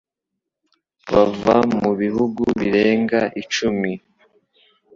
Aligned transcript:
bava 1.11 1.57
mu 1.81 1.91
bihugu 2.01 2.41
birenga 2.59 3.21
icumi 3.41 3.91